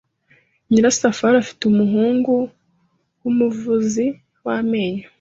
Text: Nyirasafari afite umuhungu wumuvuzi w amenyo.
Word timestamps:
Nyirasafari 0.69 1.35
afite 1.43 1.61
umuhungu 1.65 2.33
wumuvuzi 3.21 4.05
w 4.43 4.47
amenyo. 4.59 5.05